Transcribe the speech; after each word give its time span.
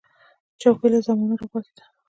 چوکۍ 0.61 0.87
له 0.93 0.99
زمانو 1.05 1.39
راپاتې 1.41 1.71
ده. 1.77 1.83